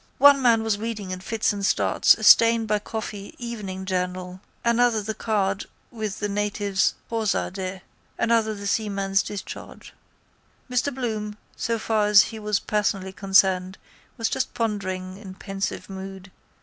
One 0.17 0.41
man 0.41 0.63
was 0.63 0.79
reading 0.79 1.11
in 1.11 1.19
fits 1.19 1.53
and 1.53 1.63
starts 1.63 2.15
a 2.15 2.23
stained 2.23 2.67
by 2.67 2.79
coffee 2.79 3.35
evening 3.37 3.85
journal, 3.85 4.41
another 4.65 5.03
the 5.03 5.13
card 5.13 5.67
with 5.91 6.17
the 6.19 6.27
natives 6.27 6.95
choza 7.11 7.53
de, 7.53 7.83
another 8.17 8.55
the 8.55 8.65
seaman's 8.65 9.21
discharge. 9.21 9.93
Mr 10.67 10.91
Bloom, 10.91 11.37
so 11.55 11.77
far 11.77 12.07
as 12.07 12.23
he 12.33 12.39
was 12.39 12.57
personally 12.57 13.13
concerned, 13.13 13.77
was 14.17 14.27
just 14.27 14.55
pondering 14.55 15.17
in 15.17 15.35
pensive 15.35 15.87
mood. 15.87 16.31